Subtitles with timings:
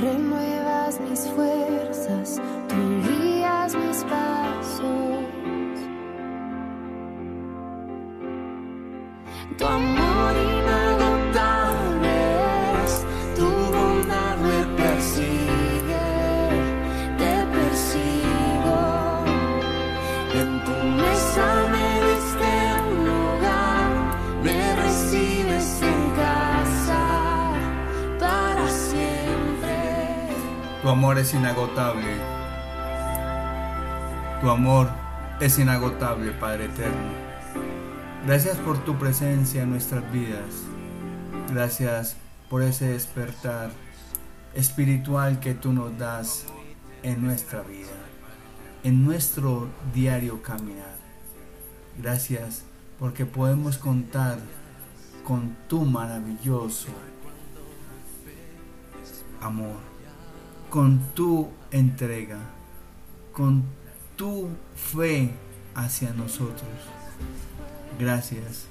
[0.00, 2.76] renuevas mis fuerzas, tú
[3.08, 4.25] guías mis pasos.
[30.86, 32.14] Tu amor es inagotable.
[34.40, 34.88] Tu amor
[35.40, 37.10] es inagotable, Padre Eterno.
[38.24, 40.62] Gracias por tu presencia en nuestras vidas.
[41.52, 42.16] Gracias
[42.48, 43.70] por ese despertar
[44.54, 46.44] espiritual que tú nos das
[47.02, 47.98] en nuestra vida,
[48.84, 50.98] en nuestro diario caminar.
[51.98, 52.62] Gracias
[53.00, 54.38] porque podemos contar
[55.24, 56.90] con tu maravilloso
[59.40, 59.95] amor,
[60.70, 62.38] con tu entrega,
[63.32, 63.64] con
[64.16, 65.30] tu fe
[65.74, 66.70] hacia nosotros.
[67.98, 68.66] Gracias,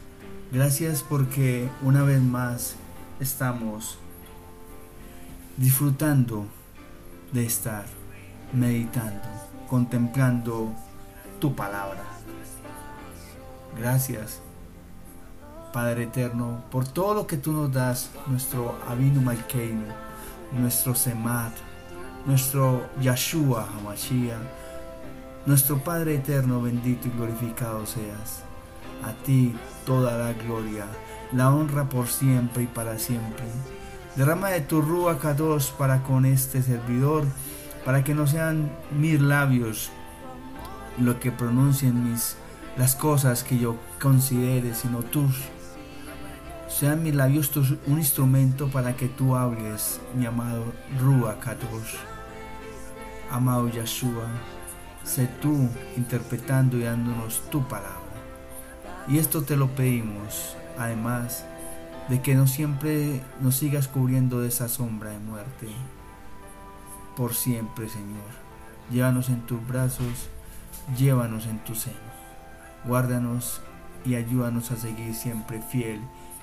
[0.52, 2.75] gracias porque una vez más
[3.19, 3.97] estamos
[5.58, 6.45] disfrutando
[7.31, 7.86] de estar
[8.53, 9.23] meditando,
[9.67, 10.73] contemplando
[11.39, 12.03] tu palabra.
[13.78, 14.41] Gracias,
[15.73, 19.86] Padre Eterno, por todo lo que tú nos das, nuestro Avinu Malkeinu,
[20.53, 21.53] nuestro Semat,
[22.26, 24.40] nuestro Yahshua Hamashiach,
[25.45, 28.44] nuestro Padre Eterno, bendito y glorificado seas.
[29.04, 30.86] A ti toda la gloria,
[31.31, 33.46] la honra por siempre y para siempre.
[34.16, 37.26] Derrama de tu Rúa Kadosh para con este servidor,
[37.84, 39.92] para que no sean mis labios
[40.98, 42.38] lo que pronuncien mis
[42.78, 45.36] las cosas que yo considere, sino tus.
[46.68, 47.52] Sean mis labios
[47.86, 50.66] un instrumento para que tú hables, mi amado
[51.00, 52.14] Rúa Kadosh.
[53.31, 54.28] Amado Yahshua,
[55.04, 58.00] sé tú interpretando y dándonos tu palabra.
[59.08, 61.46] Y esto te lo pedimos, además
[62.09, 65.68] de que no siempre nos sigas cubriendo de esa sombra de muerte.
[67.16, 68.46] Por siempre, Señor.
[68.91, 70.30] Llévanos en tus brazos,
[70.97, 71.96] llévanos en tu seno.
[72.85, 73.62] Guárdanos
[74.06, 76.02] y ayúdanos a seguir siempre fiel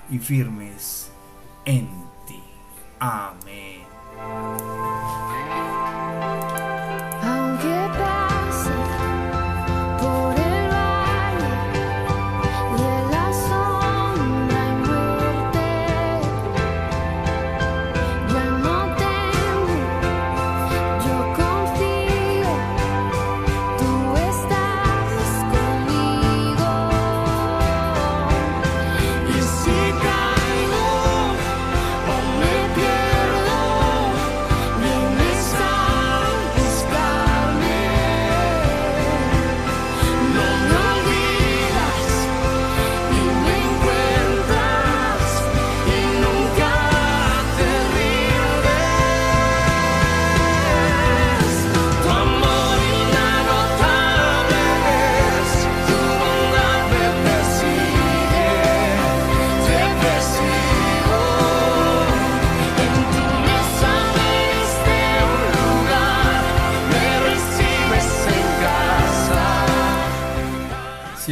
[0.09, 1.11] y firmes
[1.65, 1.87] en
[2.27, 2.43] ti.
[2.99, 4.72] Amén.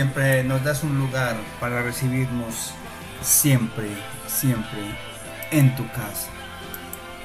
[0.01, 2.73] Siempre nos das un lugar para recibirnos
[3.21, 3.87] siempre,
[4.25, 4.79] siempre
[5.51, 6.27] en tu casa.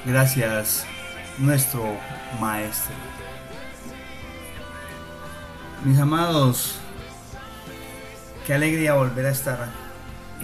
[0.05, 0.85] Gracias,
[1.39, 1.97] nuestro
[2.39, 2.93] Maestro.
[5.85, 6.77] Mis amados,
[8.45, 9.69] qué alegría volver a estar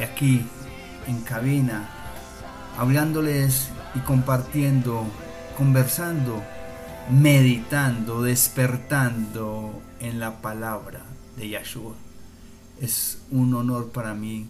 [0.01, 0.43] aquí
[1.05, 1.87] en cabina,
[2.79, 5.05] hablándoles y compartiendo,
[5.55, 6.41] conversando,
[7.11, 11.01] meditando, despertando en la palabra
[11.37, 12.02] de Yahshua.
[12.81, 14.49] Es un honor para mí,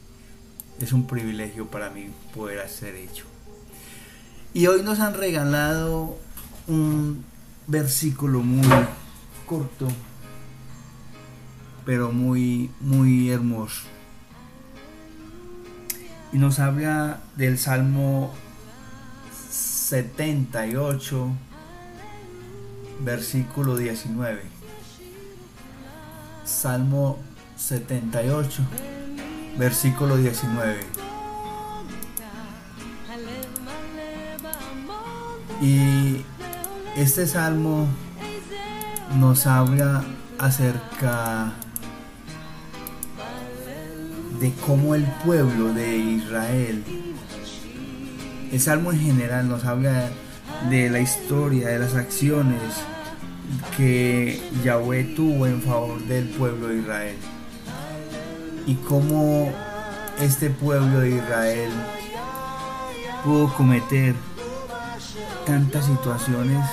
[0.80, 3.26] es un privilegio para mí poder hacer hecho.
[4.54, 6.18] Y hoy nos han regalado
[6.68, 7.26] un
[7.68, 8.68] versículo muy
[9.46, 9.88] corto,
[11.86, 13.84] pero muy, muy hermoso.
[16.32, 18.34] Y nos habla del Salmo
[19.50, 21.28] 78,
[23.04, 24.42] versículo 19.
[26.46, 27.20] Salmo
[27.64, 28.62] 78,
[29.58, 30.80] versículo 19.
[35.62, 36.26] Y
[36.98, 37.88] este salmo
[39.18, 40.04] nos habla
[40.40, 41.54] acerca
[44.42, 46.84] de cómo el pueblo de Israel,
[48.52, 50.10] el salmo en general nos habla
[50.70, 52.60] de la historia, de las acciones
[53.78, 57.16] que Yahweh tuvo en favor del pueblo de Israel.
[58.66, 59.52] Y cómo
[60.20, 61.72] este pueblo de Israel
[63.24, 64.16] pudo cometer
[65.46, 66.66] tantas situaciones,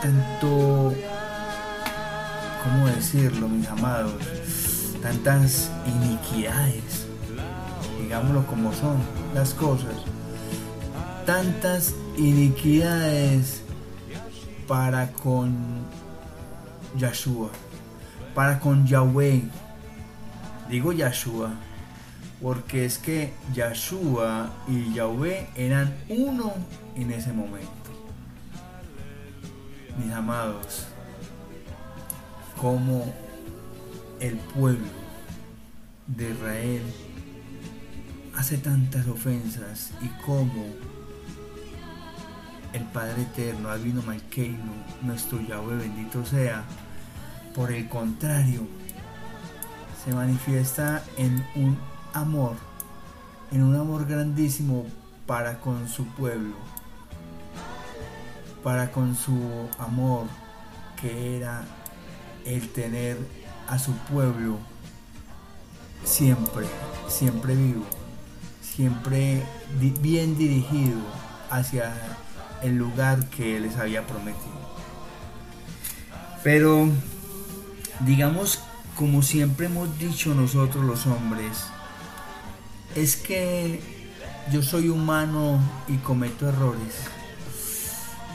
[0.00, 0.94] tanto,
[2.64, 4.14] ¿cómo decirlo, mis amados?
[5.02, 7.06] Tantas iniquidades,
[8.00, 8.96] digámoslo como son
[9.34, 9.94] las cosas,
[11.26, 13.62] tantas iniquidades
[14.66, 15.54] para con
[16.96, 17.50] Yahshua,
[18.34, 19.42] para con Yahweh.
[20.72, 21.50] Digo Yahshua,
[22.40, 26.54] porque es que Yahshua y Yahweh eran uno
[26.96, 27.68] en ese momento.
[29.98, 30.86] Mis amados,
[32.58, 33.12] como
[34.18, 34.88] el pueblo
[36.06, 36.82] de Israel
[38.34, 40.64] hace tantas ofensas y como
[42.72, 44.72] el Padre Eterno, Advino Malkeino,
[45.02, 46.64] nuestro Yahweh bendito sea,
[47.54, 48.66] por el contrario,
[50.04, 51.78] se manifiesta en un
[52.12, 52.54] amor,
[53.50, 54.86] en un amor grandísimo
[55.26, 56.54] para con su pueblo,
[58.64, 60.26] para con su amor
[61.00, 61.64] que era
[62.44, 63.16] el tener
[63.68, 64.58] a su pueblo
[66.04, 66.66] siempre,
[67.08, 67.84] siempre vivo,
[68.60, 69.42] siempre
[69.78, 70.98] bien dirigido
[71.50, 71.92] hacia
[72.62, 74.62] el lugar que les había prometido.
[76.42, 76.88] Pero,
[78.00, 78.60] digamos,
[78.96, 81.64] como siempre hemos dicho nosotros los hombres,
[82.94, 83.80] es que
[84.50, 87.04] yo soy humano y cometo errores.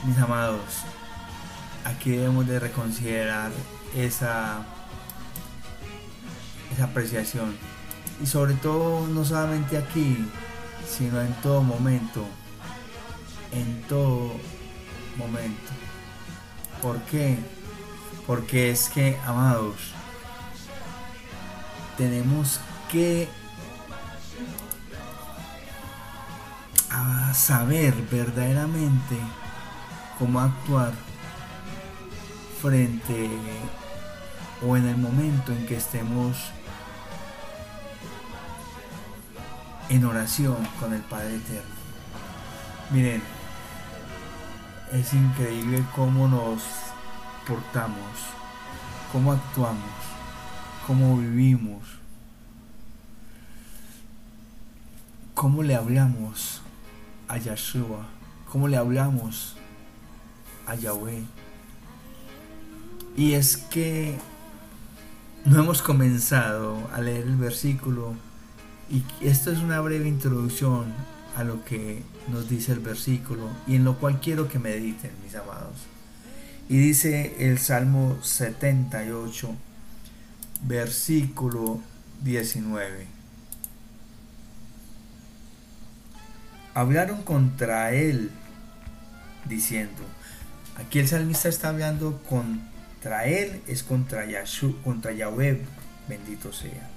[0.04, 0.60] Mis amados,
[1.84, 3.52] aquí debemos de reconsiderar
[3.94, 4.64] esa,
[6.72, 7.56] esa apreciación.
[8.22, 10.28] Y sobre todo, no solamente aquí,
[10.88, 12.24] sino en todo momento.
[13.52, 14.32] En todo
[15.16, 15.72] momento.
[16.82, 17.38] ¿Por qué?
[18.26, 19.94] Porque es que, amados,
[21.98, 22.60] tenemos
[22.90, 23.28] que
[27.34, 29.16] saber verdaderamente
[30.18, 30.92] cómo actuar
[32.62, 33.30] frente
[34.66, 36.36] o en el momento en que estemos
[39.88, 41.78] en oración con el Padre Eterno.
[42.90, 43.22] Miren,
[44.92, 46.62] es increíble cómo nos
[47.46, 47.96] portamos,
[49.12, 50.17] cómo actuamos,
[50.88, 51.82] cómo vivimos,
[55.34, 56.62] cómo le hablamos
[57.28, 58.08] a Yahshua,
[58.50, 59.56] cómo le hablamos
[60.66, 61.24] a Yahweh.
[63.18, 64.16] Y es que
[65.44, 68.14] no hemos comenzado a leer el versículo
[68.88, 70.86] y esto es una breve introducción
[71.36, 72.02] a lo que
[72.32, 75.76] nos dice el versículo y en lo cual quiero que mediten, mis amados.
[76.70, 79.54] Y dice el Salmo 78,
[80.62, 81.80] versículo
[82.22, 83.18] 19.
[86.78, 88.30] hablaron contra él,
[89.46, 90.00] diciendo,
[90.76, 95.60] aquí el salmista está hablando contra él, es contra, Yahshua, contra Yahweh,
[96.08, 96.88] bendito sea.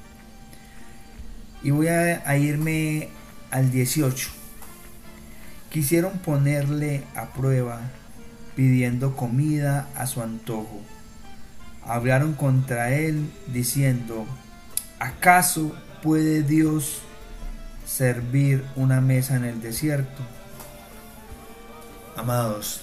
[1.64, 3.10] Y voy a, a irme
[3.50, 4.30] al 18.
[5.72, 7.82] Quisieron ponerle a prueba
[8.56, 10.80] pidiendo comida a su antojo.
[11.86, 14.26] Hablaron contra él diciendo,
[15.00, 17.02] ¿acaso puede Dios
[17.92, 20.24] servir una mesa en el desierto.
[22.16, 22.82] Amados,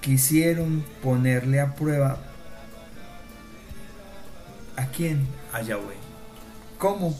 [0.00, 2.18] quisieron ponerle a prueba
[4.76, 5.26] a quién?
[5.52, 5.96] A Yahweh.
[6.78, 7.18] ¿Cómo?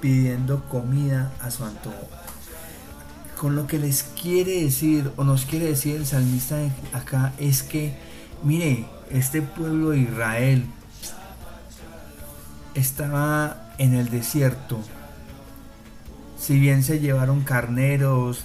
[0.00, 2.08] Pidiendo comida a su antojo.
[3.42, 6.58] Con lo que les quiere decir o nos quiere decir el salmista
[6.92, 7.92] acá es que,
[8.44, 10.64] mire, este pueblo de Israel
[12.74, 14.78] estaba en el desierto.
[16.38, 18.44] Si bien se llevaron carneros,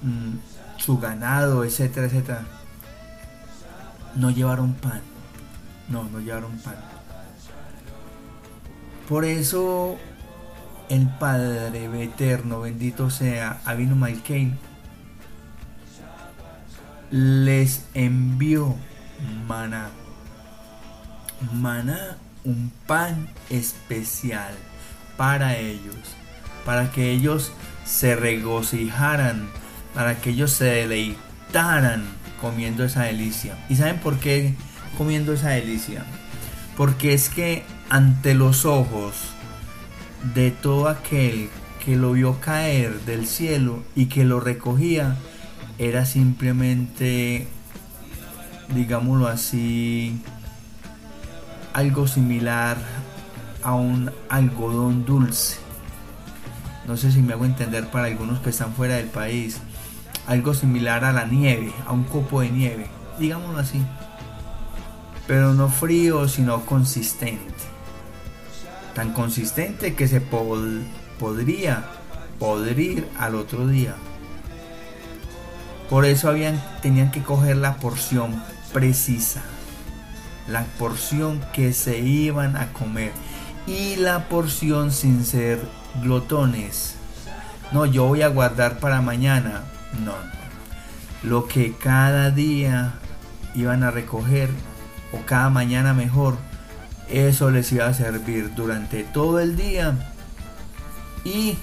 [0.00, 2.44] mm, su ganado, etcétera, etcétera,
[4.16, 5.02] no llevaron pan.
[5.88, 6.74] No, no llevaron pan.
[9.08, 9.98] Por eso
[10.88, 14.58] el Padre eterno, bendito sea, Abino Malkein,
[17.10, 18.76] les envió
[19.46, 19.90] maná.
[21.52, 24.54] Maná un pan especial
[25.16, 25.96] para ellos,
[26.64, 27.52] para que ellos
[27.84, 29.48] se regocijaran,
[29.94, 32.04] para que ellos se deleitaran
[32.40, 33.56] comiendo esa delicia.
[33.68, 34.54] ¿Y saben por qué
[34.96, 36.04] comiendo esa delicia?
[36.76, 39.14] Porque es que ante los ojos
[40.34, 41.50] de todo aquel
[41.84, 45.16] que lo vio caer del cielo y que lo recogía
[45.78, 47.48] era simplemente,
[48.74, 50.20] digámoslo así,
[51.72, 52.76] algo similar
[53.62, 55.56] a un algodón dulce.
[56.86, 59.58] No sé si me hago entender para algunos que están fuera del país.
[60.26, 62.86] Algo similar a la nieve, a un copo de nieve,
[63.18, 63.82] digámoslo así.
[65.26, 67.51] Pero no frío, sino consistente.
[68.94, 71.84] Tan consistente que se podría
[72.38, 73.94] podrir al otro día.
[75.88, 79.42] Por eso habían, tenían que coger la porción precisa
[80.48, 83.12] la porción que se iban a comer
[83.66, 85.60] y la porción sin ser
[86.02, 86.96] glotones.
[87.70, 89.62] No, yo voy a guardar para mañana.
[90.04, 90.14] No,
[91.22, 92.94] Lo que cada día
[93.54, 94.50] iban a recoger
[95.12, 96.36] o cada mañana mejor,
[97.12, 100.12] eso les iba a servir durante todo el día.
[101.24, 101.56] Y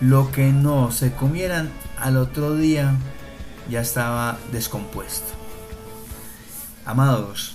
[0.00, 2.96] lo que no se comieran al otro día
[3.68, 5.32] ya estaba descompuesto.
[6.86, 7.54] Amados,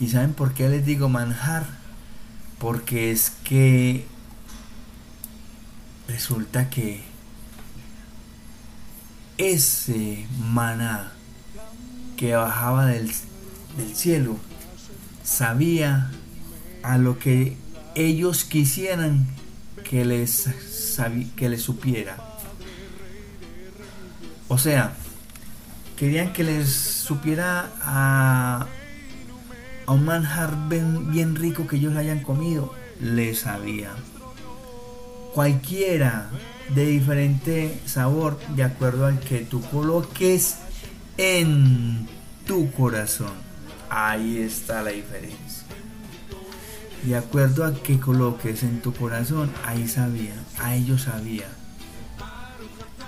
[0.00, 1.66] ¿Y saben por qué les digo manjar?
[2.58, 4.06] Porque es que
[6.08, 7.02] resulta que
[9.36, 11.12] ese maná
[12.16, 13.12] que bajaba del,
[13.94, 14.36] cielo
[15.30, 16.10] sabía
[16.82, 17.56] a lo que
[17.94, 19.26] ellos quisieran
[19.88, 20.50] que les,
[21.36, 22.16] que les supiera.
[24.48, 24.92] O sea,
[25.96, 28.66] querían que les supiera a
[29.90, 33.90] a un manjar bien, rico que ellos hayan comido, les sabía.
[35.34, 36.30] Cualquiera
[36.72, 40.58] de diferente sabor, de acuerdo al que tú coloques
[41.16, 42.06] en
[42.46, 43.49] tu corazón.
[43.90, 45.64] Ahí está la diferencia.
[47.02, 51.48] De acuerdo a que coloques en tu corazón, ahí sabía, a ellos sabía.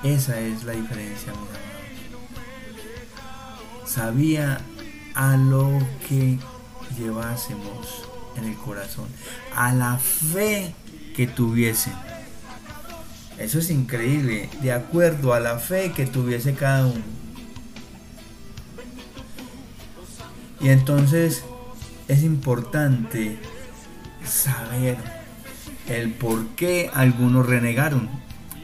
[0.02, 1.58] Esa es la diferencia, mis amados.
[3.84, 4.60] Sabía
[5.14, 6.38] a lo que
[6.98, 9.06] llevásemos en el corazón,
[9.54, 10.74] a la fe
[11.14, 11.92] que tuviesen.
[13.38, 17.02] Eso es increíble, de acuerdo a la fe que tuviese cada uno.
[20.62, 21.44] Y entonces
[22.06, 23.36] es importante
[24.24, 24.96] saber
[25.88, 28.08] el por qué algunos renegaron,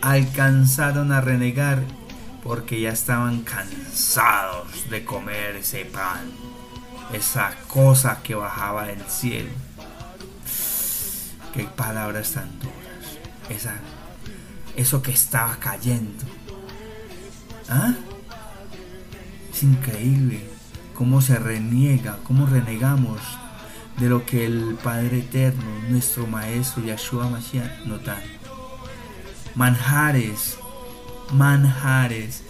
[0.01, 1.83] alcanzaron a renegar
[2.45, 6.31] porque ya estaban cansados de comer ese pan
[7.13, 9.51] esa cosa que bajaba del cielo.
[11.55, 13.19] Qué palabras tan duras.
[13.49, 13.75] Esa,
[14.77, 16.25] eso que estaba cayendo.
[17.69, 17.95] ¿Ah?
[19.53, 20.58] Es increíble
[20.99, 23.21] cómo se reniega, cómo renegamos
[23.99, 28.21] de lo que el Padre Eterno, nuestro Maestro Yahshua Mashiach, nos da.
[29.55, 30.59] Manjares,
[31.33, 32.43] manjares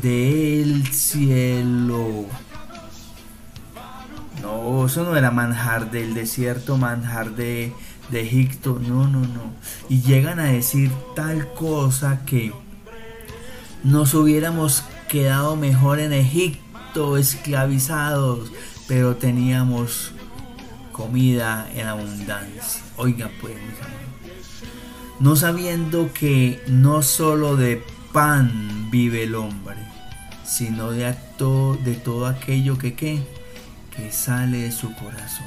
[0.00, 2.26] del cielo
[4.40, 7.72] no, eso no era manjar del desierto, manjar de,
[8.10, 9.52] de Egipto, no, no, no.
[9.88, 12.52] Y llegan a decir tal cosa que
[13.82, 16.67] nos hubiéramos quedado mejor en Egipto,
[17.16, 18.50] esclavizados,
[18.86, 20.12] pero teníamos
[20.92, 22.82] comida en abundancia.
[22.96, 23.78] Oiga pues, mis
[25.20, 29.76] no sabiendo que no solo de pan vive el hombre,
[30.44, 31.04] sino de,
[31.84, 35.46] de todo aquello que que sale de su corazón.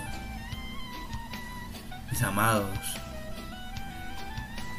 [2.12, 2.77] Mis amados,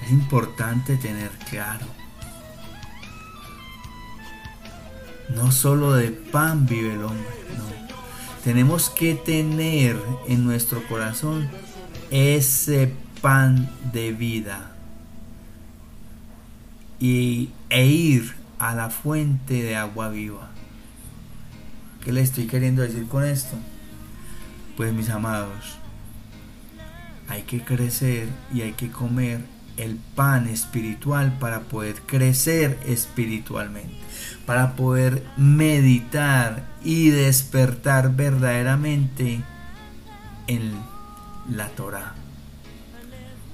[0.04, 1.86] es importante tener claro,
[5.34, 7.26] no solo de pan vive el hombre.
[8.44, 9.96] Tenemos que tener
[10.26, 11.48] en nuestro corazón
[12.10, 14.72] ese pan de vida
[16.98, 20.50] y, e ir a la fuente de agua viva.
[22.04, 23.56] ¿Qué le estoy queriendo decir con esto?
[24.76, 25.78] Pues mis amados,
[27.28, 29.40] hay que crecer y hay que comer
[29.76, 33.94] el pan espiritual para poder crecer espiritualmente,
[34.46, 39.40] para poder meditar y despertar verdaderamente
[40.46, 40.72] en
[41.50, 42.14] la Torah.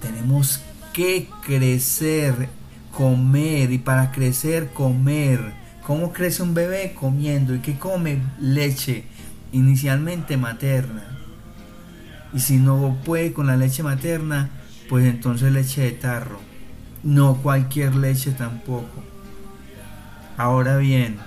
[0.01, 0.61] Tenemos
[0.93, 2.49] que crecer,
[2.93, 6.93] comer y para crecer comer ¿Cómo crece un bebé?
[6.93, 7.55] Comiendo.
[7.55, 8.19] ¿Y qué come?
[8.39, 9.05] Leche,
[9.53, 11.03] inicialmente materna.
[12.35, 14.51] Y si no puede con la leche materna,
[14.89, 16.41] pues entonces leche de tarro.
[17.03, 19.05] No cualquier leche tampoco.
[20.37, 21.19] Ahora bien,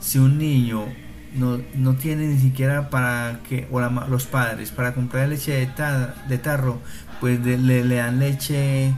[0.00, 0.86] si un niño
[1.34, 6.80] no, tiene ni siquiera para que, o los padres, para comprar leche de, tarro,
[7.20, 8.94] pues le, dan leche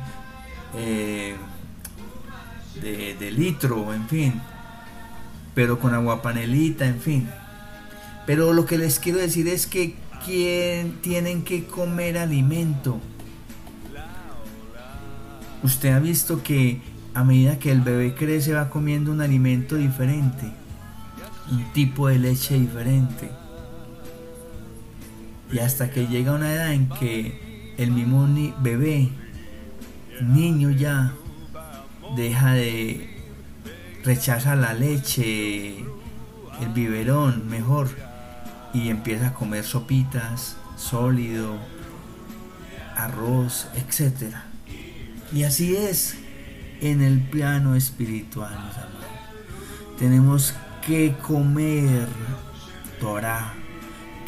[0.77, 1.35] eh,
[2.81, 4.41] de, litro, en fin,
[5.55, 7.29] pero con agua panelita, en fin.
[8.27, 9.95] Pero lo que les quiero decir es que
[10.25, 13.01] quien tienen que comer alimento.
[15.63, 16.81] Usted ha visto que
[17.15, 20.53] a medida que el bebé crece va comiendo un alimento diferente,
[21.51, 23.31] un tipo de leche diferente.
[25.51, 28.29] Y hasta que llega una edad en que el mismo
[28.61, 29.09] bebé,
[30.21, 31.15] niño ya,
[32.17, 33.09] deja de
[34.05, 35.79] rechazar la leche,
[36.61, 37.89] el biberón mejor,
[38.73, 41.57] y empieza a comer sopitas, sólido,
[42.97, 44.35] arroz, etc.
[45.33, 46.17] Y así es
[46.81, 49.07] en el plano espiritual, mis amados.
[49.99, 50.55] Tenemos
[50.87, 52.07] que comer
[53.01, 53.55] Torah,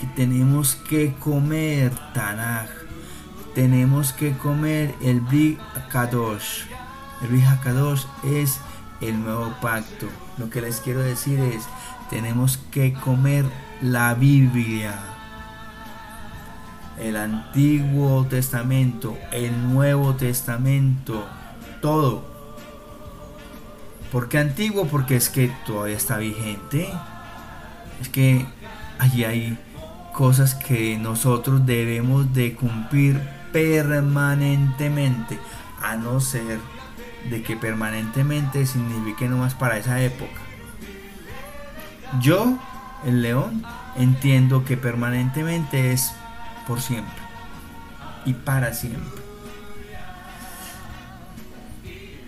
[0.00, 2.68] que tenemos que comer Tanaj,
[3.54, 5.58] tenemos que comer el Bri
[5.90, 6.64] Kadosh.
[7.22, 8.60] El Bri Kadosh es
[9.00, 10.06] el nuevo pacto.
[10.36, 11.64] Lo que les quiero decir es,
[12.10, 13.44] tenemos que comer
[13.82, 15.17] la Biblia.
[17.00, 21.26] El Antiguo Testamento, el Nuevo Testamento,
[21.80, 22.24] todo.
[24.10, 24.86] ¿Por qué antiguo?
[24.86, 26.88] Porque es que todavía está vigente.
[28.00, 28.46] Es que
[28.98, 29.58] allí hay
[30.12, 33.20] cosas que nosotros debemos de cumplir
[33.52, 35.38] permanentemente,
[35.82, 36.58] a no ser
[37.30, 40.40] de que permanentemente signifique nomás para esa época.
[42.20, 42.58] Yo,
[43.04, 43.62] el león,
[43.96, 46.12] entiendo que permanentemente es
[46.68, 47.16] por siempre
[48.26, 49.22] y para siempre.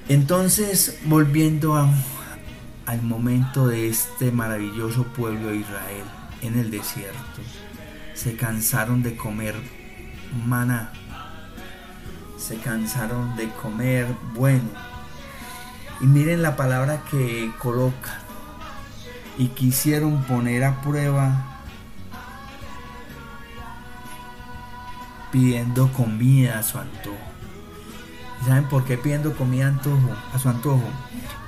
[0.09, 1.76] Entonces, volviendo
[2.87, 6.04] al momento de este maravilloso pueblo de Israel
[6.42, 7.42] en el desierto,
[8.14, 9.54] se cansaron de comer
[10.47, 10.90] maná,
[12.38, 14.70] se cansaron de comer bueno.
[16.00, 18.18] Y miren la palabra que coloca.
[19.38, 21.50] Y quisieron poner a prueba
[25.30, 27.16] pidiendo comida a su antojo.
[28.43, 29.75] ¿Y ¿Saben por qué pidiendo comida
[30.32, 30.82] a, su antojo?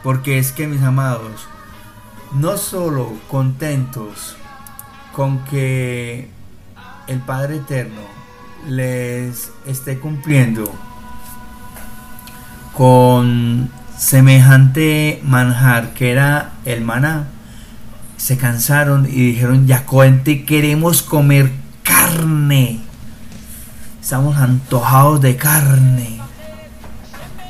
[0.02, 1.46] Porque es que mis amados,
[2.34, 4.36] no solo contentos
[5.12, 6.28] con que
[7.06, 8.02] el Padre Eterno
[8.66, 10.72] les esté cumpliendo
[12.74, 17.28] con semejante manjar que era el maná,
[18.16, 21.50] se cansaron y dijeron, ya coente, queremos comer
[21.82, 22.80] carne.
[24.02, 26.20] Estamos antojados de carne.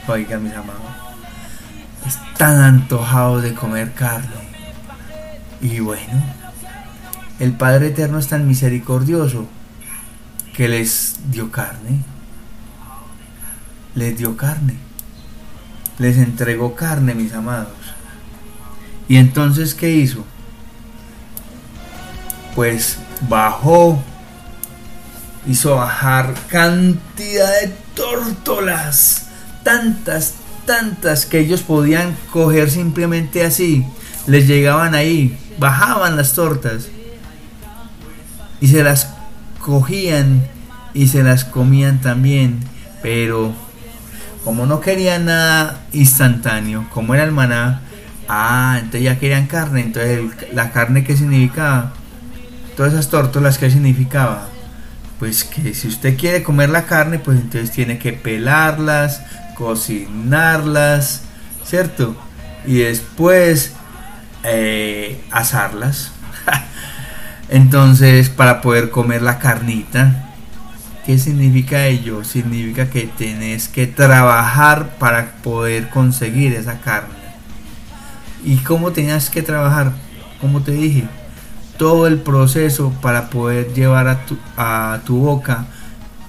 [0.07, 0.83] Oigan, mis amados,
[2.07, 4.29] están antojados de comer carne.
[5.63, 6.23] Y bueno,
[7.39, 9.47] el Padre Eterno es tan misericordioso
[10.55, 12.03] que les dio carne.
[13.95, 14.77] Les dio carne.
[15.99, 17.73] Les entregó carne, mis amados.
[19.09, 20.27] Y entonces, ¿qué hizo?
[22.55, 24.03] Pues bajó,
[25.47, 29.27] hizo bajar cantidad de tórtolas,
[29.63, 30.35] tantas,
[30.67, 33.85] tantas que ellos podían coger simplemente así.
[34.27, 36.89] Les llegaban ahí, bajaban las tortas
[38.61, 39.09] y se las
[39.61, 40.47] cogían
[40.95, 42.61] y se las comían también,
[43.03, 43.53] pero
[44.45, 47.81] como no querían nada instantáneo, como era el maná,
[48.29, 51.93] ah, entonces ya querían carne, entonces el- la carne que significaba,
[52.77, 54.49] todas esas tórtolas que significaba,
[55.23, 59.23] pues que si usted quiere comer la carne, pues entonces tiene que pelarlas,
[59.55, 61.23] cocinarlas,
[61.63, 62.17] ¿cierto?
[62.67, 63.73] Y después
[64.43, 66.11] eh, asarlas.
[67.49, 70.33] Entonces, para poder comer la carnita,
[71.07, 72.25] ¿qué significa ello?
[72.25, 77.15] Significa que tenés que trabajar para poder conseguir esa carne.
[78.45, 79.93] ¿Y cómo tenías que trabajar?
[80.41, 81.05] Como te dije,
[81.77, 85.67] todo el proceso para poder llevar a tu, a tu boca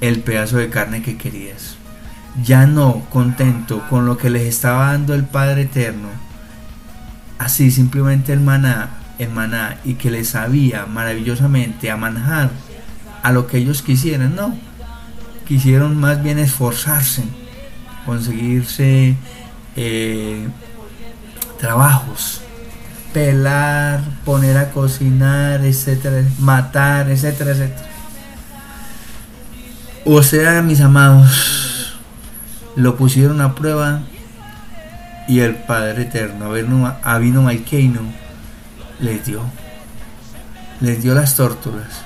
[0.01, 1.77] el pedazo de carne que querías.
[2.43, 6.09] Ya no contento con lo que les estaba dando el Padre Eterno,
[7.37, 12.49] así simplemente el maná, el maná y que les sabía maravillosamente a manjar
[13.21, 14.57] a lo que ellos quisieran, no.
[15.47, 17.23] Quisieron más bien esforzarse,
[18.05, 19.15] conseguirse
[19.75, 20.47] eh,
[21.59, 22.41] trabajos,
[23.13, 27.89] pelar, poner a cocinar, etcétera, matar, etcétera, etcétera.
[30.05, 31.95] O sea, mis amados,
[32.75, 34.01] lo pusieron a prueba
[35.27, 36.53] y el Padre Eterno,
[37.03, 38.01] Avino Malkeino,
[38.99, 39.41] les dio.
[40.81, 42.03] Les dio las tórtolas.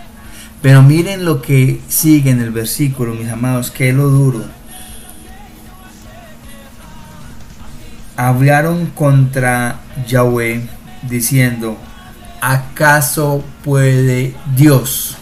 [0.62, 4.58] Pero miren lo que sigue en el versículo, mis amados, que es lo duro.
[8.18, 10.68] hablaron contra Yahweh
[11.04, 11.78] diciendo,
[12.42, 15.18] ¿acaso puede Dios?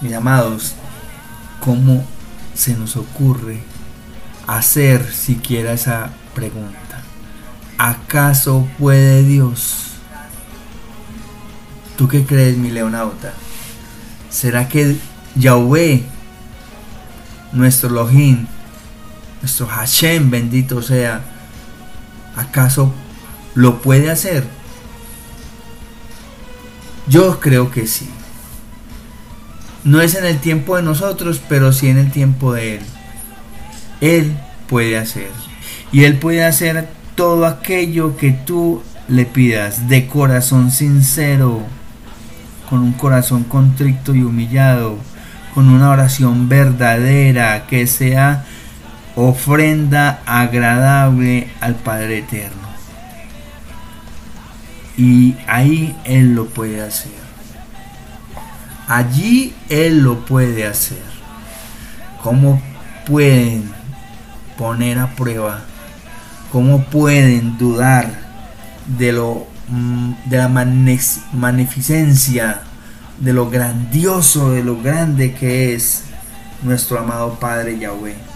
[0.00, 0.74] Mis amados,
[1.60, 2.04] ¿cómo
[2.54, 3.60] se nos ocurre
[4.46, 7.02] hacer siquiera esa pregunta?
[7.76, 9.92] ¿Acaso puede Dios?
[11.96, 13.34] ¿Tú qué crees, mi leonauta?
[14.30, 14.96] ¿Será que
[15.34, 16.02] Yahweh,
[17.52, 18.46] nuestro Elohim,
[19.42, 21.20] nuestro Hashem, bendito sea,
[22.40, 22.92] acaso
[23.54, 24.44] lo puede hacer?
[27.06, 28.08] Yo creo que sí.
[29.82, 32.80] No es en el tiempo de nosotros, pero sí en el tiempo de Él.
[34.00, 34.36] Él
[34.68, 35.30] puede hacer.
[35.90, 41.62] Y Él puede hacer todo aquello que tú le pidas de corazón sincero,
[42.68, 44.96] con un corazón contrito y humillado,
[45.54, 48.46] con una oración verdadera que sea
[49.16, 52.68] ofrenda agradable al Padre Eterno.
[54.96, 57.12] Y ahí Él lo puede hacer.
[58.86, 61.02] Allí Él lo puede hacer.
[62.22, 62.60] ¿Cómo
[63.06, 63.70] pueden
[64.58, 65.60] poner a prueba?
[66.52, 68.10] ¿Cómo pueden dudar
[68.98, 72.62] de lo mm, de la magnificencia,
[73.18, 76.02] de lo grandioso, de lo grande que es
[76.62, 78.29] nuestro amado Padre Yahweh?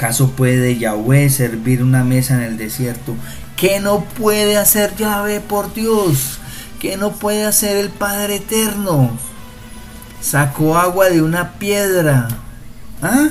[0.00, 3.14] ¿Acaso puede Yahweh servir una mesa en el desierto?
[3.54, 6.38] ¿Qué no puede hacer Yahweh por Dios?
[6.78, 9.10] ¿Qué no puede hacer el Padre Eterno?
[10.22, 12.28] Sacó agua de una piedra.
[13.02, 13.28] ¿Ah?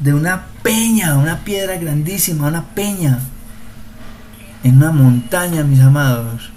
[0.00, 3.20] De una peña, una piedra grandísima, una peña.
[4.64, 6.50] En una montaña, mis amados.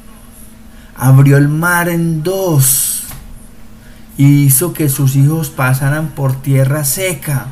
[0.95, 3.03] Abrió el mar en dos.
[4.17, 7.49] Y hizo que sus hijos pasaran por tierra seca.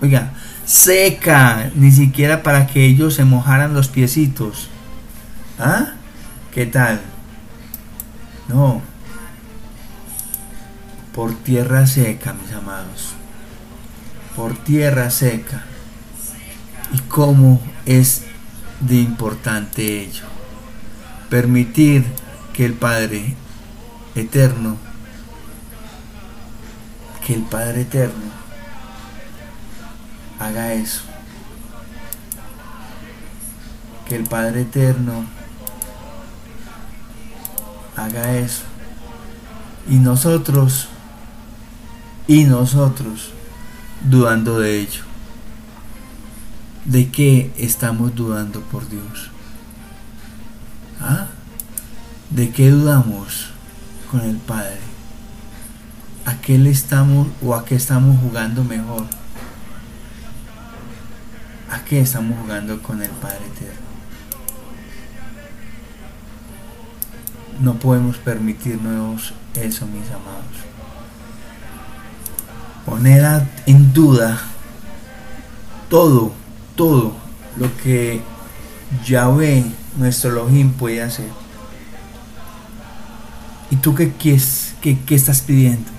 [0.00, 0.32] Oiga,
[0.64, 1.70] seca.
[1.74, 4.68] Ni siquiera para que ellos se mojaran los piecitos.
[5.58, 5.94] ¿Ah?
[6.52, 7.00] ¿Qué tal?
[8.48, 8.82] No.
[11.14, 13.14] Por tierra seca, mis amados.
[14.36, 15.64] Por tierra seca.
[16.92, 18.24] ¿Y cómo es
[18.80, 20.24] de importante ello?
[21.30, 22.04] Permitir
[22.52, 23.34] que el Padre
[24.14, 24.76] Eterno,
[27.26, 28.43] que el Padre Eterno
[30.38, 31.02] haga eso.
[34.08, 35.24] Que el Padre Eterno
[37.96, 38.62] haga eso.
[39.88, 40.88] Y nosotros,
[42.26, 43.30] y nosotros,
[44.08, 45.02] dudando de ello.
[46.84, 49.30] ¿De qué estamos dudando por Dios?
[51.00, 51.28] ¿Ah?
[52.30, 53.50] ¿De qué dudamos
[54.10, 54.80] con el Padre?
[56.26, 59.06] ¿A qué le estamos o a qué estamos jugando mejor?
[61.74, 63.80] ¿A qué estamos jugando con el Padre Eterno?
[67.60, 70.54] No podemos permitirnos eso, mis amados.
[72.86, 74.40] Poner en duda
[75.90, 76.32] todo,
[76.76, 77.16] todo
[77.56, 78.22] lo que
[79.04, 79.64] Yahweh,
[79.96, 81.28] nuestro Elohim, puede hacer.
[83.72, 85.90] ¿Y tú qué, qué, qué estás pidiendo?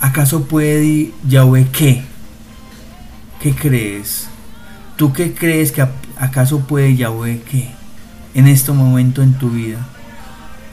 [0.00, 2.17] ¿Acaso puede Yahweh qué?
[3.40, 4.28] ¿Qué crees?
[4.96, 5.86] ¿Tú qué crees que
[6.18, 7.78] acaso puede Yahweh qué?
[8.34, 9.78] en este momento en tu vida?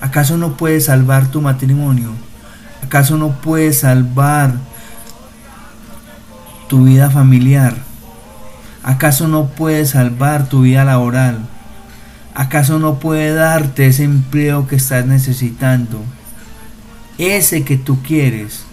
[0.02, 2.12] ¿Acaso no puedes salvar tu matrimonio?
[2.84, 4.54] ¿Acaso no puedes salvar
[6.68, 7.76] tu vida familiar?
[8.84, 11.40] ¿Acaso no puedes salvar tu vida laboral?
[12.36, 16.04] ¿Acaso no puede darte ese empleo que estás necesitando?
[17.18, 18.65] Ese que tú quieres.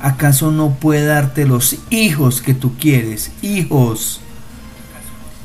[0.00, 3.32] ¿Acaso no puede darte los hijos que tú quieres?
[3.42, 4.20] Hijos.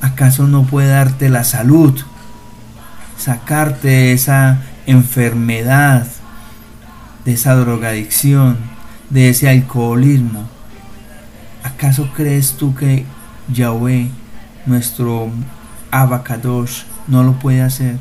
[0.02, 2.02] ¿Acaso no puede darte la salud?
[3.18, 6.06] sacarte de esa enfermedad,
[7.24, 8.58] de esa drogadicción,
[9.10, 10.48] de ese alcoholismo.
[11.64, 13.06] ¿Acaso crees tú que
[13.48, 14.10] Yahweh,
[14.66, 15.32] nuestro
[15.92, 17.98] Abacadosh, no lo puede hacer?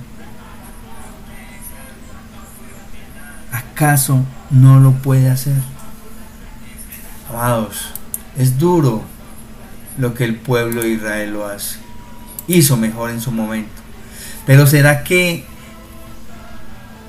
[3.53, 5.74] ¿Acaso no lo puede hacer?
[7.35, 7.91] Amados,
[8.39, 9.03] es duro
[9.99, 11.79] lo que el pueblo de Israel lo hace.
[12.47, 13.85] Hizo mejor en su momento
[14.47, 15.45] pero ¿será que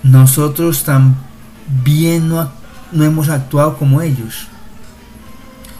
[0.04, 2.50] nosotros también no,
[2.92, 4.48] no hemos actuado como ellos?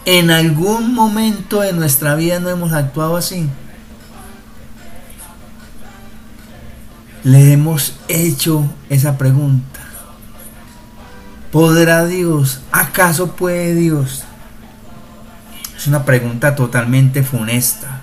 [0.04, 3.48] ¿En algún momento de nuestra vida no hemos actuado así?
[7.24, 9.80] Le hemos hecho esa pregunta.
[11.50, 12.60] ¿Podrá Dios?
[12.70, 14.24] ¿Acaso puede Dios?
[15.86, 18.00] Una pregunta totalmente funesta.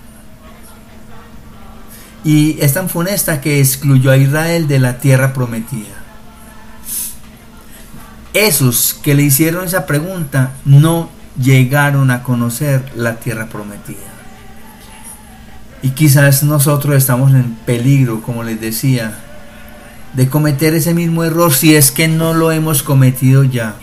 [2.23, 5.95] Y es tan funesta que excluyó a Israel de la tierra prometida.
[8.33, 13.97] Esos que le hicieron esa pregunta no llegaron a conocer la tierra prometida.
[15.81, 19.19] Y quizás nosotros estamos en peligro, como les decía,
[20.13, 23.75] de cometer ese mismo error si es que no lo hemos cometido ya.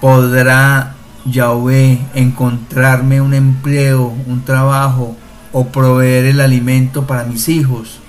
[0.00, 0.91] ¿Podrá
[1.24, 5.16] Yahweh encontrarme un empleo, un trabajo
[5.52, 8.00] o proveer el alimento para mis hijos?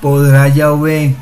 [0.00, 1.16] ¿Podrá Yahweh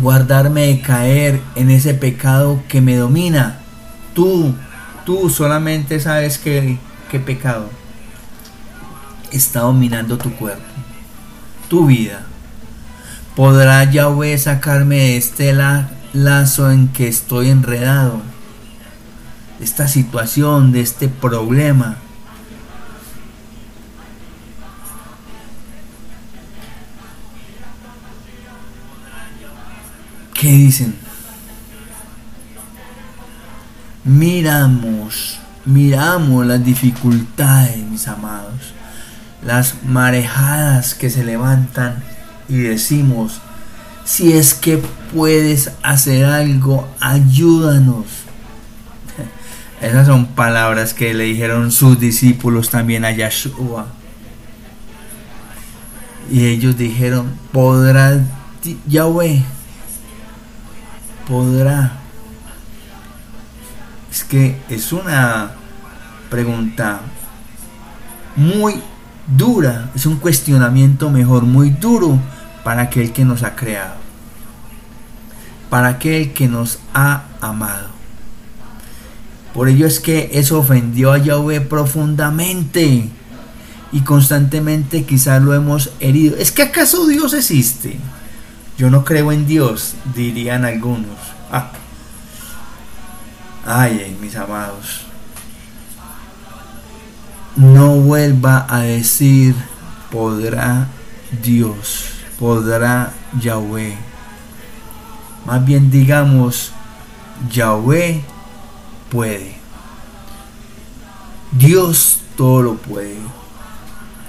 [0.00, 3.58] guardarme de caer en ese pecado que me domina?
[4.14, 4.54] Tú,
[5.04, 6.78] tú solamente sabes qué,
[7.10, 7.68] qué pecado
[9.30, 10.62] está dominando tu cuerpo,
[11.68, 12.22] tu vida.
[13.36, 15.52] ¿Podrá Yahweh sacarme de este
[16.12, 18.22] lazo en que estoy enredado?
[19.60, 21.98] De esta situación, de este problema.
[30.32, 30.94] ¿Qué dicen?
[34.02, 38.72] Miramos, miramos las dificultades, mis amados,
[39.44, 42.02] las marejadas que se levantan
[42.48, 43.42] y decimos,
[44.06, 44.82] si es que
[45.14, 48.06] puedes hacer algo, ayúdanos.
[49.80, 53.86] Esas son palabras que le dijeron sus discípulos también a Yahshua.
[56.30, 58.22] Y ellos dijeron, podrá
[58.86, 59.42] Yahweh,
[61.26, 61.92] podrá.
[64.10, 65.52] Es que es una
[66.28, 67.00] pregunta
[68.36, 68.82] muy
[69.26, 72.18] dura, es un cuestionamiento mejor, muy duro
[72.64, 73.94] para aquel que nos ha creado,
[75.70, 77.99] para aquel que nos ha amado.
[79.54, 83.08] Por ello es que eso ofendió a Yahweh profundamente
[83.92, 86.36] y constantemente quizás lo hemos herido.
[86.36, 87.98] ¿Es que acaso Dios existe?
[88.78, 91.18] Yo no creo en Dios, dirían algunos.
[91.50, 91.72] Ah.
[93.66, 95.02] Ay, mis amados.
[97.56, 99.54] No vuelva a decir
[100.10, 100.88] podrá
[101.42, 103.94] Dios podrá Yahweh.
[105.44, 106.72] Más bien digamos,
[107.52, 108.24] Yahweh
[109.10, 109.56] puede.
[111.52, 113.18] Dios todo lo puede.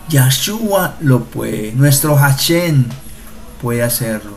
[0.10, 1.72] Yahshua lo puede.
[1.74, 2.86] Nuestro Hashem
[3.62, 4.34] puede hacerlo.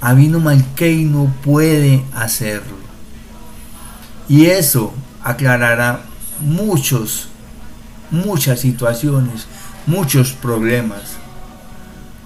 [0.00, 2.76] Abino Malkeino puede hacerlo.
[4.28, 6.00] Y eso aclarará
[6.40, 7.28] muchos,
[8.10, 9.46] muchas situaciones
[9.86, 11.16] muchos problemas.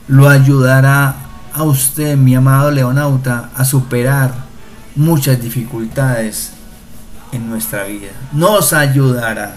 [0.08, 1.16] Lo ayudará
[1.52, 4.45] a usted, mi amado leonauta, a superar
[4.96, 6.52] muchas dificultades
[7.32, 8.10] en nuestra vida.
[8.32, 9.56] Nos ayudará.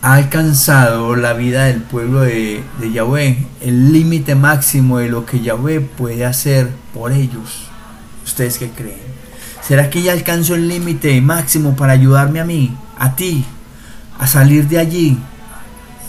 [0.00, 5.40] Ha alcanzado la vida del pueblo de, de Yahweh el límite máximo de lo que
[5.40, 7.68] Yahweh puede hacer por ellos.
[8.24, 9.14] ¿Ustedes qué creen?
[9.66, 13.46] ¿Será que ya alcanzó el límite máximo para ayudarme a mí, a ti,
[14.18, 15.18] a salir de allí,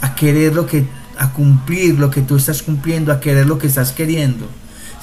[0.02, 0.86] a querer lo que,
[1.18, 4.50] a cumplir lo que tú estás cumpliendo, a querer lo que estás queriendo.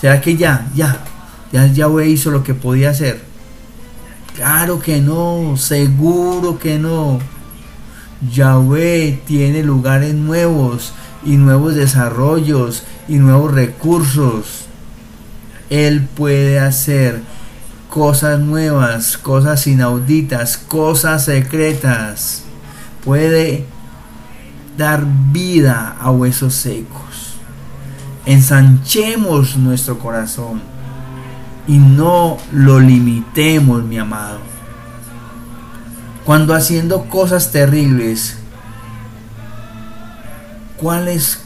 [0.03, 0.99] ¿Será que ya, ya,
[1.53, 3.23] ya Yahweh hizo lo que podía hacer?
[4.35, 7.21] Claro que no, seguro que no.
[8.31, 10.93] Yahweh tiene lugares nuevos
[11.25, 14.67] y nuevos desarrollos y nuevos recursos.
[15.71, 17.23] Él puede hacer
[17.89, 22.43] cosas nuevas, cosas inauditas, cosas secretas
[23.05, 23.65] puede
[24.77, 27.12] dar vida a huesos secos.
[28.25, 30.63] Ensanchemos nuestro corazón
[31.67, 34.39] y no lo limitemos, mi amado.
[36.25, 38.39] Cuando haciendo cosas terribles,
[40.77, 41.41] cuales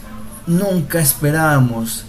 [0.46, 2.04] nunca esperábamos,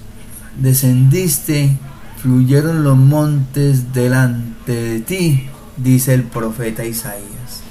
[0.57, 1.77] descendiste,
[2.21, 7.61] fluyeron los montes delante de ti, dice el profeta Isaías.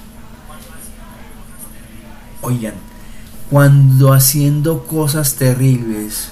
[2.40, 2.74] Oigan,
[3.50, 6.30] cuando haciendo cosas terribles,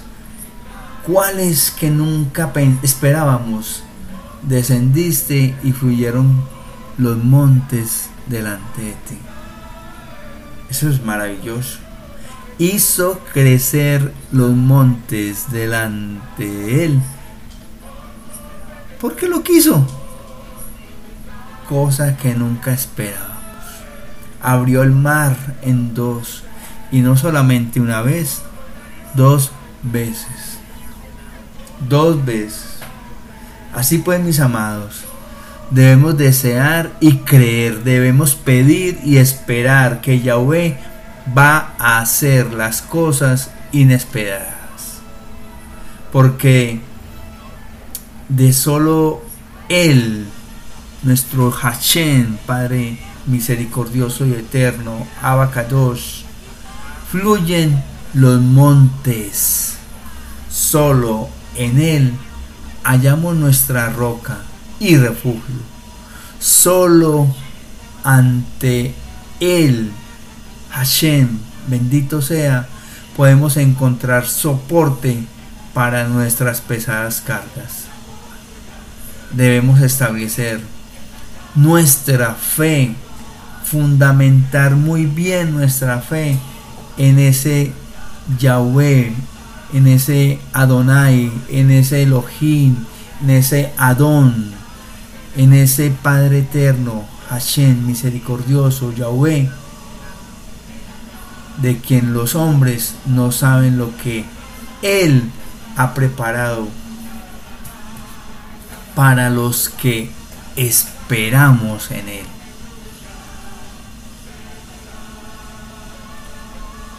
[1.07, 3.83] cuáles que nunca esperábamos,
[4.43, 6.45] descendiste y fluyeron
[6.99, 9.19] los montes delante de ti.
[10.71, 11.79] Eso es maravilloso.
[12.59, 17.01] Hizo crecer los montes delante de él.
[19.01, 19.87] ¿Por qué lo quiso?
[21.69, 23.35] Cosa que nunca esperaba
[24.45, 26.43] abrió el mar en dos,
[26.93, 28.43] y no solamente una vez,
[29.15, 30.54] dos veces.
[31.89, 32.79] Dos veces.
[33.75, 35.05] Así pues, mis amados,
[35.71, 40.79] Debemos desear y creer, debemos pedir y esperar que Yahweh
[41.37, 44.55] va a hacer las cosas inesperadas.
[46.13, 46.81] Porque
[48.29, 49.23] de solo
[49.69, 50.27] Él,
[51.03, 56.23] nuestro Hashem, Padre misericordioso y eterno, Abacadosh,
[57.11, 59.77] fluyen los montes.
[60.51, 62.13] Solo en Él
[62.85, 64.39] hallamos nuestra roca
[64.79, 65.75] y refugio.
[66.39, 67.27] Solo
[68.05, 68.95] ante
[69.41, 69.91] Él,
[70.71, 72.69] Hashem, bendito sea,
[73.17, 75.25] podemos encontrar soporte
[75.73, 77.85] para nuestras pesadas cargas.
[79.33, 80.61] Debemos establecer
[81.55, 82.95] nuestra fe,
[83.65, 86.39] fundamentar muy bien nuestra fe
[86.97, 87.73] en ese
[88.39, 89.13] Yahweh,
[89.75, 92.77] en ese Adonai, en ese Elohim,
[93.21, 94.53] en ese Adón,
[95.37, 99.51] en ese Padre eterno, Hashem, misericordioso, Yahweh,
[101.61, 104.25] de quien los hombres no saben lo que
[104.83, 105.29] Él
[105.77, 106.69] ha preparado
[108.95, 110.09] para los que
[110.55, 112.27] esperamos en Él.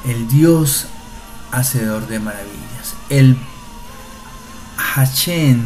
[0.05, 0.87] El Dios
[1.51, 2.64] hacedor de maravillas.
[3.09, 3.37] El
[4.77, 5.61] Hashem,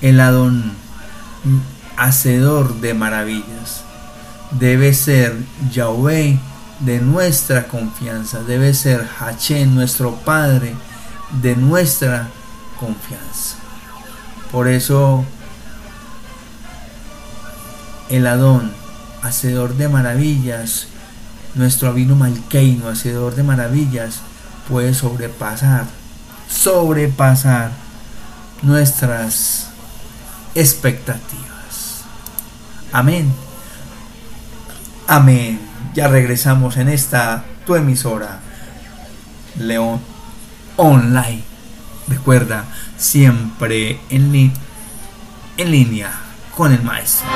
[0.00, 0.72] el Adón,
[1.96, 3.84] hacedor de maravillas.
[4.52, 5.36] Debe ser
[5.70, 6.38] Yahweh
[6.80, 8.42] de nuestra confianza.
[8.42, 10.74] Debe ser Hashem, nuestro Padre,
[11.42, 12.28] de nuestra
[12.78, 13.56] confianza.
[14.50, 15.24] Por eso
[18.08, 18.72] el Adón,
[19.22, 20.88] hacedor de maravillas,
[21.54, 24.20] nuestro Abino Malkeino, hacedor de maravillas,
[24.68, 25.84] puede sobrepasar,
[26.50, 27.70] sobrepasar
[28.62, 29.68] nuestras
[30.54, 32.04] expectativas.
[32.92, 33.32] Amén.
[35.06, 35.60] Amén.
[35.94, 38.40] Ya regresamos en esta tu emisora,
[39.58, 40.00] León
[40.76, 41.42] Online.
[42.08, 42.64] Recuerda,
[42.96, 44.52] siempre en,
[45.56, 46.12] en línea
[46.56, 47.28] con el maestro.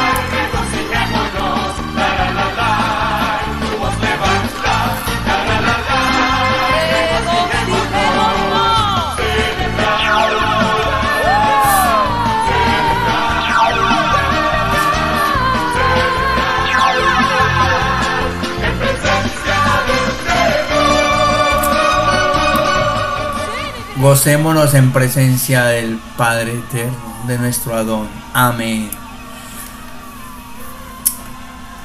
[24.04, 28.06] Gocémonos en presencia del Padre Eterno, de nuestro Adón.
[28.34, 28.90] Amén.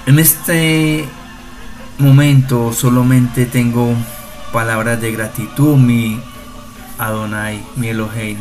[0.05, 1.07] En este
[1.97, 3.95] momento solamente tengo
[4.51, 6.19] palabras de gratitud, mi
[6.97, 8.39] Adonai, mi Elohim.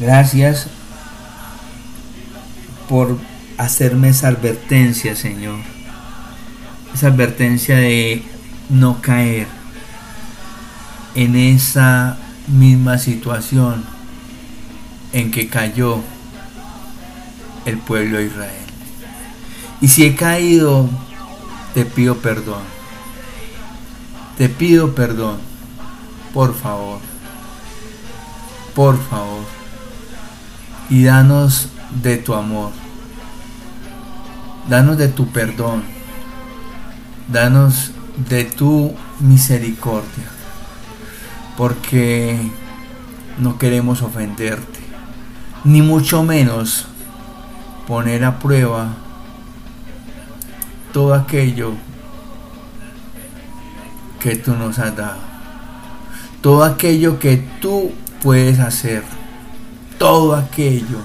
[0.00, 0.66] Gracias
[2.88, 3.16] por
[3.56, 5.60] hacerme esa advertencia, Señor.
[6.92, 8.24] Esa advertencia de
[8.68, 9.61] no caer
[11.14, 12.16] en esa
[12.48, 13.84] misma situación
[15.12, 16.00] en que cayó
[17.64, 18.66] el pueblo de Israel.
[19.80, 20.88] Y si he caído,
[21.74, 22.62] te pido perdón.
[24.38, 25.38] Te pido perdón.
[26.32, 27.00] Por favor.
[28.74, 29.44] Por favor.
[30.88, 31.68] Y danos
[32.02, 32.70] de tu amor.
[34.68, 35.82] Danos de tu perdón.
[37.28, 37.92] Danos
[38.28, 40.31] de tu misericordia
[41.62, 42.36] porque
[43.38, 44.80] no queremos ofenderte,
[45.62, 46.88] ni mucho menos
[47.86, 48.88] poner a prueba
[50.92, 51.74] todo aquello
[54.18, 55.20] que tú nos has dado,
[56.40, 59.04] todo aquello que tú puedes hacer,
[59.98, 60.98] todo aquello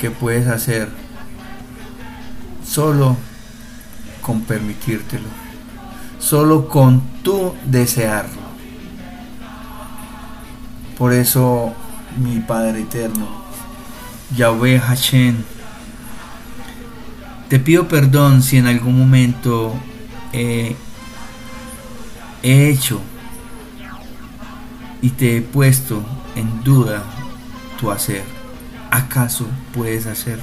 [0.00, 0.88] que puedes hacer
[2.66, 3.18] solo
[4.22, 5.28] con permitírtelo,
[6.18, 8.45] solo con tú desearlo.
[10.96, 11.74] Por eso,
[12.18, 13.28] mi Padre Eterno,
[14.34, 15.36] Yahweh Hashem,
[17.48, 19.74] te pido perdón si en algún momento
[20.32, 20.74] he
[22.42, 23.00] hecho
[25.02, 26.02] y te he puesto
[26.34, 27.04] en duda
[27.78, 28.24] tu hacer.
[28.90, 30.40] ¿Acaso puedes hacer?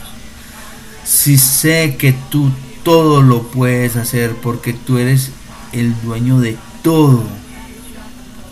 [1.03, 2.51] Si sé que tú
[2.83, 5.31] todo lo puedes hacer porque tú eres
[5.71, 7.23] el dueño de todo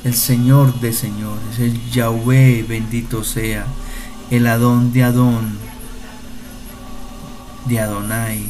[0.04, 3.66] el Señor de señores, el Yahweh bendito sea,
[4.32, 5.58] el Adón de Adón,
[7.66, 8.46] de Adonai.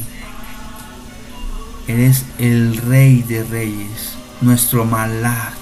[1.86, 5.52] Eres el Rey de Reyes, nuestro Malach,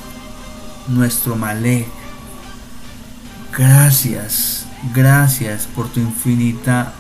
[0.89, 1.89] nuestro Malek.
[3.57, 6.93] Gracias, gracias por tu infinita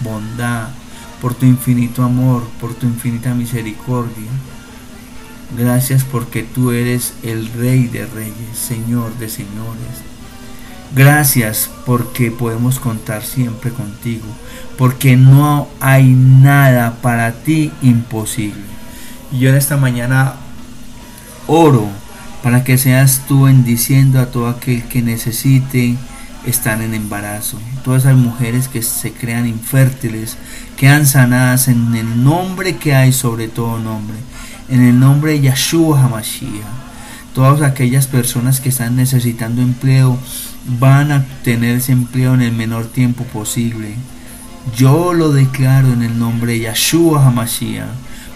[0.00, 0.68] bondad,
[1.20, 4.30] por tu infinito amor, por tu infinita misericordia.
[5.56, 10.10] Gracias porque tú eres el Rey de Reyes, Señor de Señores.
[10.94, 14.26] Gracias porque podemos contar siempre contigo,
[14.76, 18.62] porque no hay nada para ti imposible.
[19.32, 20.34] Y yo en esta mañana
[21.46, 21.88] oro
[22.42, 25.96] para que seas tú bendiciendo a todo aquel que necesite
[26.46, 27.58] estar en embarazo.
[27.84, 30.36] Todas esas mujeres que se crean infértiles,
[30.76, 34.16] quedan sanadas en el nombre que hay sobre todo nombre,
[34.70, 36.64] en el nombre de Yahshua HaMashiach.
[37.34, 40.18] Todas aquellas personas que están necesitando empleo,
[40.78, 43.94] van a tener ese empleo en el menor tiempo posible.
[44.76, 47.86] Yo lo declaro en el nombre de Yahshua HaMashiach,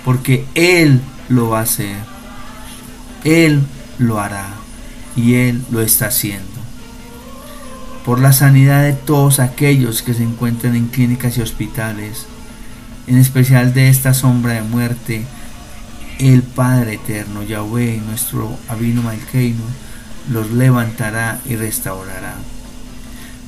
[0.05, 1.97] porque Él lo va a hacer.
[3.25, 3.63] Él
[3.99, 4.49] lo hará
[5.17, 6.49] y Él lo está haciendo.
[8.05, 12.27] Por la sanidad de todos aquellos que se encuentran en clínicas y hospitales,
[13.07, 15.25] en especial de esta sombra de muerte,
[16.19, 19.65] el Padre Eterno, Yahweh, nuestro Abino Malkeinu,
[20.31, 22.35] los levantará y restaurará.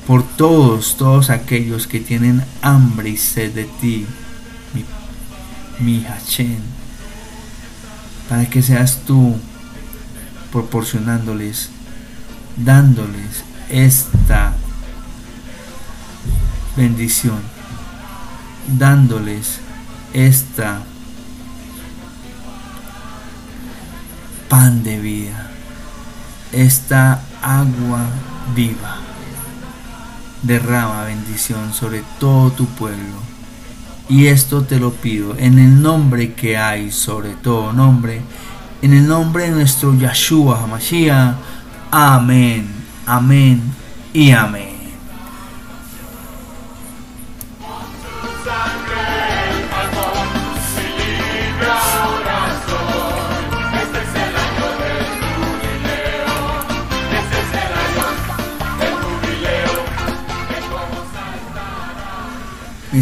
[0.05, 4.05] Por todos, todos aquellos que tienen hambre y sed de ti,
[4.73, 4.85] mi,
[5.79, 6.05] mi
[8.29, 9.35] para que seas tú
[10.51, 11.69] proporcionándoles,
[12.57, 14.53] dándoles esta
[16.75, 17.39] bendición,
[18.77, 19.59] dándoles
[20.13, 20.81] esta
[24.49, 25.51] pan de vida
[26.51, 28.05] esta agua
[28.55, 28.97] viva.
[30.41, 33.27] Derrama bendición sobre todo tu pueblo.
[34.09, 38.21] Y esto te lo pido en el nombre que hay sobre todo nombre,
[38.81, 41.35] en el nombre de nuestro Yahshua HaMashiach.
[41.91, 42.67] Amén,
[43.05, 43.61] amén
[44.13, 44.66] y amén.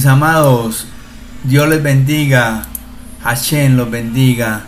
[0.06, 0.86] Mis amados,
[1.44, 2.62] Dios les bendiga,
[3.24, 4.62] Hashem los bendiga,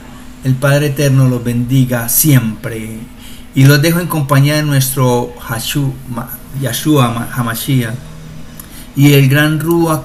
[0.43, 2.97] el Padre Eterno los bendiga siempre.
[3.53, 5.35] Y los dejo en compañía de nuestro
[6.59, 7.93] Yahshua Hamashiach
[8.95, 10.01] y el gran Ruach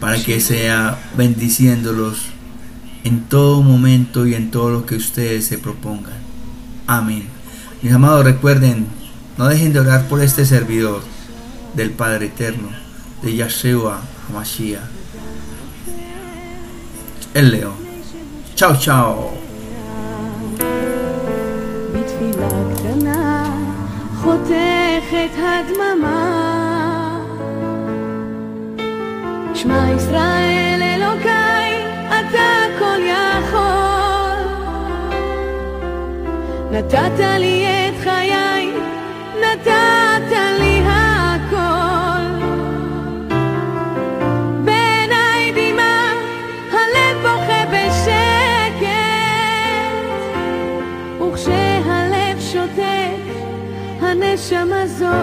[0.00, 2.30] para que sea bendiciéndolos
[3.04, 6.16] en todo momento y en todo lo que ustedes se propongan.
[6.86, 7.24] Amén.
[7.82, 8.86] Mis amados, recuerden,
[9.36, 11.02] no dejen de orar por este servidor
[11.74, 12.87] del Padre Eterno
[13.22, 14.88] de Yahshua Hamashiach.
[17.34, 17.76] El león.
[18.54, 19.38] Chao, chao.
[29.54, 32.48] שמע ישראל אלוקיי אתה
[32.78, 33.68] כל יכול
[36.70, 37.77] נתת לי
[54.88, 55.18] זועקת.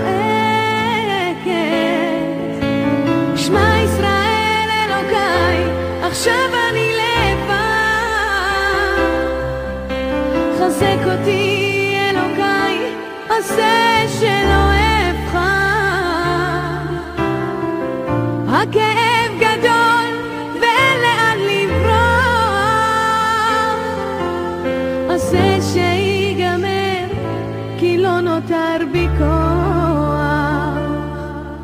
[3.36, 5.57] שמע ישראל אלוקיי,
[6.01, 7.55] עכשיו אני לבד.
[10.59, 12.93] חזק אותי אלוקיי,
[13.30, 14.66] עשה שלא
[15.11, 15.55] אבחר.
[18.47, 19.05] הכאב